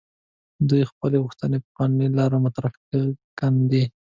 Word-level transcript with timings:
دوی 0.69 0.83
خپلې 0.91 1.17
غوښتنې 1.23 1.57
په 1.63 1.69
قانوني 1.77 2.07
لارو 2.17 2.43
مطرح 2.45 2.73
کاندي. 3.39 3.83